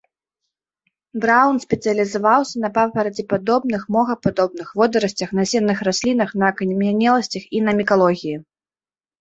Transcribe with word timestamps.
Браўн 1.25 1.57
спецыялізаваўся 1.65 2.55
на 2.63 2.69
папарацепадобных, 2.79 3.81
мохападобных, 3.97 4.67
водарасцях, 4.81 5.29
насенных 5.41 5.77
раслінах, 5.89 6.29
на 6.45 6.51
акамянеласцях 6.55 7.43
і 7.59 7.65
на 7.69 7.77
мікалогіі. 7.83 8.37